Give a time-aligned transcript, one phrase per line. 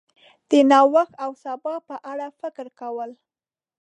[0.49, 3.09] د نوښت او سبا په اړه فکر کول